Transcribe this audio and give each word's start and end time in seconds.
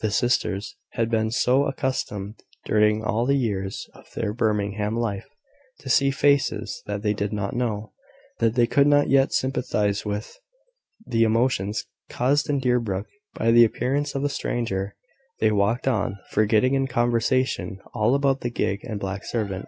The 0.00 0.10
sisters 0.10 0.76
had 0.90 1.08
been 1.10 1.30
so 1.30 1.64
accustomed, 1.64 2.34
during 2.66 3.02
all 3.02 3.24
the 3.24 3.38
years 3.38 3.88
of 3.94 4.04
their 4.14 4.34
Birmingham 4.34 4.94
life, 4.98 5.26
to 5.78 5.88
see 5.88 6.10
faces 6.10 6.82
that 6.84 7.00
they 7.00 7.14
did 7.14 7.32
not 7.32 7.56
know, 7.56 7.94
that 8.38 8.54
they 8.54 8.66
could 8.66 8.86
not 8.86 9.08
yet 9.08 9.32
sympathise 9.32 10.04
with 10.04 10.38
the 11.06 11.22
emotions 11.22 11.86
caused 12.10 12.50
in 12.50 12.58
Deerbrook 12.60 13.06
by 13.32 13.50
the 13.50 13.64
appearance 13.64 14.14
of 14.14 14.24
a 14.24 14.28
stranger. 14.28 14.94
They 15.40 15.50
walked 15.52 15.88
on, 15.88 16.18
forgetting 16.32 16.74
in 16.74 16.86
conversation 16.86 17.80
all 17.94 18.14
about 18.14 18.42
the 18.42 18.50
gig 18.50 18.84
and 18.84 19.00
black 19.00 19.24
servant. 19.24 19.64